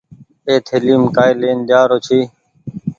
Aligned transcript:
اي 0.47 0.55
ٿليم 0.67 1.01
ڪآئي 1.15 1.33
لين 1.41 1.57
جآرو 1.69 1.97
ڇي۔ 2.05 2.19